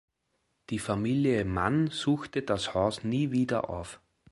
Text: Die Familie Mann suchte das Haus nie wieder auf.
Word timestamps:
Die 0.71 0.79
Familie 0.79 1.45
Mann 1.45 1.85
suchte 1.91 2.41
das 2.41 2.73
Haus 2.73 3.03
nie 3.03 3.29
wieder 3.29 3.69
auf. 3.69 3.99